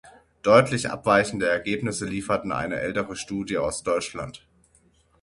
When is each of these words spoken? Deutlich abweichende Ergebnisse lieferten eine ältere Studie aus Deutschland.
Deutlich 0.41 0.89
abweichende 0.89 1.47
Ergebnisse 1.47 2.07
lieferten 2.07 2.51
eine 2.51 2.79
ältere 2.79 3.15
Studie 3.15 3.59
aus 3.59 3.83
Deutschland. 3.83 4.43